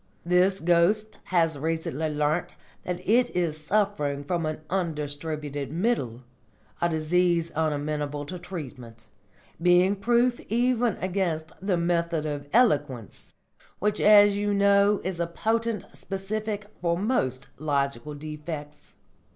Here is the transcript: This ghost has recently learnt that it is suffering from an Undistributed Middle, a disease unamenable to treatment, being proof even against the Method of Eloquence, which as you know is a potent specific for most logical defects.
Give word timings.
This 0.25 0.59
ghost 0.59 1.19
has 1.25 1.59
recently 1.59 2.09
learnt 2.09 2.55
that 2.85 3.07
it 3.07 3.29
is 3.35 3.63
suffering 3.65 4.23
from 4.23 4.47
an 4.47 4.61
Undistributed 4.67 5.71
Middle, 5.71 6.23
a 6.81 6.89
disease 6.89 7.51
unamenable 7.51 8.25
to 8.25 8.39
treatment, 8.39 9.09
being 9.61 9.95
proof 9.95 10.39
even 10.49 10.97
against 11.01 11.51
the 11.61 11.77
Method 11.77 12.25
of 12.25 12.47
Eloquence, 12.51 13.31
which 13.77 14.01
as 14.01 14.35
you 14.35 14.55
know 14.55 15.01
is 15.03 15.19
a 15.19 15.27
potent 15.27 15.85
specific 15.93 16.65
for 16.81 16.97
most 16.97 17.49
logical 17.59 18.15
defects. 18.15 18.95